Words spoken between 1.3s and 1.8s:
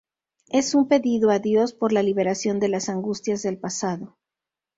Dios